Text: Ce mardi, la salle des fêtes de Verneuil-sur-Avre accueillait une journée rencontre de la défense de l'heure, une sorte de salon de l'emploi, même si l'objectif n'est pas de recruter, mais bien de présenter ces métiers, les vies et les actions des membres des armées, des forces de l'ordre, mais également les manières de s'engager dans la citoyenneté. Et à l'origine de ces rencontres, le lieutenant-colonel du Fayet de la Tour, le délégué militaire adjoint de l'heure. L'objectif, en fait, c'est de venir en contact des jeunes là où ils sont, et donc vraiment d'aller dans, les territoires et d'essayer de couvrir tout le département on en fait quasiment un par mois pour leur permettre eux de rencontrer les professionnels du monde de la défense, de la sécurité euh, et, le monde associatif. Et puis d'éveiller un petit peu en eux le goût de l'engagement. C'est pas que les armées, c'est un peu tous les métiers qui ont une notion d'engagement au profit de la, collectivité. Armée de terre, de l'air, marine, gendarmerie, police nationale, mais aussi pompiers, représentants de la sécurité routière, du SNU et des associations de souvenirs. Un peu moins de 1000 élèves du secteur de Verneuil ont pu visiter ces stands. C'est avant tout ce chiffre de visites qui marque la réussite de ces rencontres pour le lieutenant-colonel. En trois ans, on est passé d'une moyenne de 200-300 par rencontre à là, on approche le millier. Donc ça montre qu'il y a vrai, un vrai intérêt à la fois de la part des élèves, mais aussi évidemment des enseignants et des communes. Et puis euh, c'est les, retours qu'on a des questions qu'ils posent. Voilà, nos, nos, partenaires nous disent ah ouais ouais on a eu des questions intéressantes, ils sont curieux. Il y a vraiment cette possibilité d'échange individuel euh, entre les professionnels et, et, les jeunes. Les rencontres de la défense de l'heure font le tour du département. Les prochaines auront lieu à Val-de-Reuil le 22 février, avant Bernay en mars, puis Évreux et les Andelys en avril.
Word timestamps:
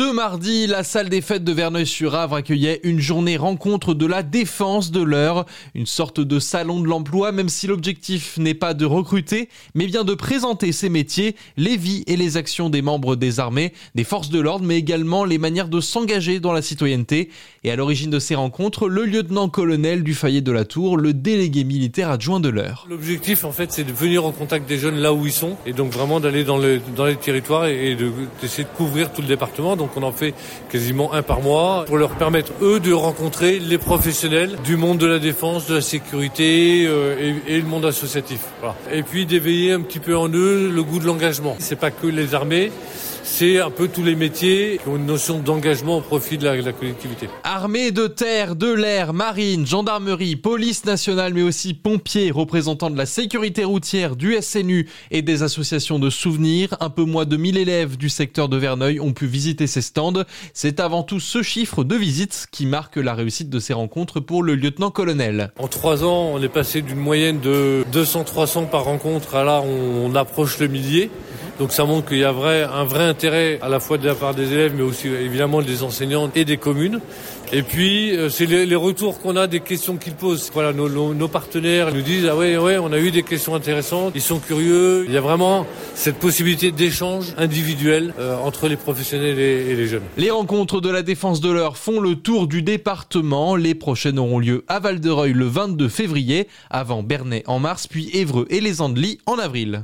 Ce 0.00 0.14
mardi, 0.14 0.66
la 0.66 0.82
salle 0.82 1.10
des 1.10 1.20
fêtes 1.20 1.44
de 1.44 1.52
Verneuil-sur-Avre 1.52 2.36
accueillait 2.36 2.80
une 2.84 3.00
journée 3.00 3.36
rencontre 3.36 3.92
de 3.92 4.06
la 4.06 4.22
défense 4.22 4.90
de 4.90 5.02
l'heure, 5.02 5.44
une 5.74 5.84
sorte 5.84 6.20
de 6.20 6.38
salon 6.38 6.80
de 6.80 6.86
l'emploi, 6.86 7.32
même 7.32 7.50
si 7.50 7.66
l'objectif 7.66 8.38
n'est 8.38 8.54
pas 8.54 8.72
de 8.72 8.86
recruter, 8.86 9.50
mais 9.74 9.86
bien 9.86 10.02
de 10.02 10.14
présenter 10.14 10.72
ces 10.72 10.88
métiers, 10.88 11.36
les 11.58 11.76
vies 11.76 12.02
et 12.06 12.16
les 12.16 12.38
actions 12.38 12.70
des 12.70 12.80
membres 12.80 13.14
des 13.14 13.40
armées, 13.40 13.74
des 13.94 14.04
forces 14.04 14.30
de 14.30 14.40
l'ordre, 14.40 14.64
mais 14.64 14.78
également 14.78 15.26
les 15.26 15.36
manières 15.36 15.68
de 15.68 15.82
s'engager 15.82 16.40
dans 16.40 16.54
la 16.54 16.62
citoyenneté. 16.62 17.28
Et 17.62 17.70
à 17.70 17.76
l'origine 17.76 18.08
de 18.08 18.20
ces 18.20 18.36
rencontres, 18.36 18.88
le 18.88 19.04
lieutenant-colonel 19.04 20.02
du 20.02 20.14
Fayet 20.14 20.40
de 20.40 20.50
la 20.50 20.64
Tour, 20.64 20.96
le 20.96 21.12
délégué 21.12 21.62
militaire 21.62 22.08
adjoint 22.08 22.40
de 22.40 22.48
l'heure. 22.48 22.86
L'objectif, 22.88 23.44
en 23.44 23.52
fait, 23.52 23.70
c'est 23.70 23.84
de 23.84 23.92
venir 23.92 24.24
en 24.24 24.32
contact 24.32 24.66
des 24.66 24.78
jeunes 24.78 24.96
là 24.96 25.12
où 25.12 25.26
ils 25.26 25.32
sont, 25.32 25.58
et 25.66 25.74
donc 25.74 25.92
vraiment 25.92 26.20
d'aller 26.20 26.44
dans, 26.44 26.56
les 26.56 26.80
territoires 27.20 27.66
et 27.66 27.98
d'essayer 28.40 28.64
de 28.64 28.74
couvrir 28.74 29.12
tout 29.12 29.20
le 29.20 29.28
département 29.28 29.76
on 29.96 30.02
en 30.02 30.12
fait 30.12 30.34
quasiment 30.70 31.12
un 31.12 31.22
par 31.22 31.40
mois 31.40 31.84
pour 31.86 31.98
leur 31.98 32.10
permettre 32.16 32.52
eux 32.62 32.80
de 32.80 32.92
rencontrer 32.92 33.58
les 33.58 33.78
professionnels 33.78 34.56
du 34.64 34.76
monde 34.76 34.98
de 34.98 35.06
la 35.06 35.18
défense, 35.18 35.66
de 35.66 35.74
la 35.74 35.80
sécurité 35.80 36.86
euh, 36.86 37.34
et, 37.46 37.60
le 37.60 37.66
monde 37.66 37.84
associatif. 37.84 38.40
Et 38.92 39.02
puis 39.02 39.26
d'éveiller 39.26 39.72
un 39.72 39.80
petit 39.80 39.98
peu 39.98 40.16
en 40.16 40.28
eux 40.28 40.70
le 40.70 40.82
goût 40.82 40.98
de 40.98 41.06
l'engagement. 41.06 41.56
C'est 41.58 41.78
pas 41.78 41.90
que 41.90 42.06
les 42.06 42.34
armées, 42.34 42.70
c'est 43.22 43.60
un 43.60 43.70
peu 43.70 43.88
tous 43.88 44.02
les 44.02 44.16
métiers 44.16 44.78
qui 44.82 44.88
ont 44.88 44.96
une 44.96 45.06
notion 45.06 45.38
d'engagement 45.38 45.98
au 45.98 46.00
profit 46.00 46.36
de 46.36 46.44
la, 46.44 46.72
collectivité. 46.72 47.28
Armée 47.44 47.90
de 47.90 48.06
terre, 48.06 48.56
de 48.56 48.70
l'air, 48.70 49.14
marine, 49.14 49.66
gendarmerie, 49.66 50.36
police 50.36 50.84
nationale, 50.84 51.32
mais 51.32 51.42
aussi 51.42 51.72
pompiers, 51.72 52.30
représentants 52.30 52.90
de 52.90 52.98
la 52.98 53.06
sécurité 53.06 53.64
routière, 53.64 54.16
du 54.16 54.36
SNU 54.40 54.88
et 55.10 55.22
des 55.22 55.42
associations 55.42 55.98
de 55.98 56.10
souvenirs. 56.10 56.76
Un 56.80 56.90
peu 56.90 57.04
moins 57.04 57.24
de 57.24 57.36
1000 57.36 57.56
élèves 57.56 57.96
du 57.96 58.08
secteur 58.08 58.48
de 58.48 58.56
Verneuil 58.56 59.00
ont 59.00 59.12
pu 59.12 59.26
visiter 59.26 59.66
ces 59.66 59.79
stands. 59.80 60.24
C'est 60.54 60.80
avant 60.80 61.02
tout 61.02 61.20
ce 61.20 61.42
chiffre 61.42 61.84
de 61.84 61.94
visites 61.94 62.46
qui 62.50 62.66
marque 62.66 62.96
la 62.96 63.14
réussite 63.14 63.50
de 63.50 63.58
ces 63.58 63.72
rencontres 63.72 64.20
pour 64.20 64.42
le 64.42 64.54
lieutenant-colonel. 64.54 65.52
En 65.58 65.68
trois 65.68 66.04
ans, 66.04 66.30
on 66.32 66.42
est 66.42 66.48
passé 66.48 66.82
d'une 66.82 66.98
moyenne 66.98 67.40
de 67.40 67.84
200-300 67.92 68.68
par 68.68 68.84
rencontre 68.84 69.34
à 69.34 69.44
là, 69.44 69.62
on 69.62 70.14
approche 70.14 70.58
le 70.58 70.68
millier. 70.68 71.10
Donc 71.60 71.72
ça 71.72 71.84
montre 71.84 72.08
qu'il 72.08 72.16
y 72.16 72.24
a 72.24 72.32
vrai, 72.32 72.62
un 72.62 72.84
vrai 72.84 73.04
intérêt 73.04 73.58
à 73.60 73.68
la 73.68 73.80
fois 73.80 73.98
de 73.98 74.06
la 74.06 74.14
part 74.14 74.34
des 74.34 74.50
élèves, 74.50 74.72
mais 74.74 74.82
aussi 74.82 75.08
évidemment 75.08 75.60
des 75.60 75.82
enseignants 75.82 76.30
et 76.34 76.46
des 76.46 76.56
communes. 76.56 77.00
Et 77.52 77.62
puis 77.62 78.16
euh, 78.16 78.30
c'est 78.30 78.46
les, 78.46 78.76
retours 78.76 79.20
qu'on 79.20 79.36
a 79.36 79.46
des 79.46 79.60
questions 79.60 79.98
qu'ils 79.98 80.14
posent. 80.14 80.50
Voilà, 80.54 80.72
nos, 80.72 80.88
nos, 80.88 81.28
partenaires 81.28 81.92
nous 81.92 82.00
disent 82.00 82.26
ah 82.30 82.34
ouais 82.34 82.56
ouais 82.56 82.78
on 82.78 82.92
a 82.92 82.98
eu 82.98 83.10
des 83.10 83.22
questions 83.22 83.54
intéressantes, 83.54 84.12
ils 84.14 84.22
sont 84.22 84.38
curieux. 84.38 85.04
Il 85.06 85.12
y 85.12 85.18
a 85.18 85.20
vraiment 85.20 85.66
cette 85.94 86.16
possibilité 86.16 86.72
d'échange 86.72 87.34
individuel 87.36 88.14
euh, 88.18 88.38
entre 88.38 88.66
les 88.66 88.76
professionnels 88.76 89.38
et, 89.38 89.70
et, 89.70 89.76
les 89.76 89.86
jeunes. 89.86 90.04
Les 90.16 90.30
rencontres 90.30 90.80
de 90.80 90.88
la 90.88 91.02
défense 91.02 91.42
de 91.42 91.50
l'heure 91.50 91.76
font 91.76 92.00
le 92.00 92.14
tour 92.14 92.46
du 92.46 92.62
département. 92.62 93.54
Les 93.54 93.74
prochaines 93.74 94.18
auront 94.18 94.38
lieu 94.38 94.64
à 94.66 94.78
Val-de-Reuil 94.78 95.34
le 95.34 95.46
22 95.46 95.90
février, 95.90 96.48
avant 96.70 97.02
Bernay 97.02 97.42
en 97.46 97.58
mars, 97.58 97.86
puis 97.86 98.08
Évreux 98.14 98.46
et 98.48 98.62
les 98.62 98.80
Andelys 98.80 99.18
en 99.26 99.38
avril. 99.38 99.78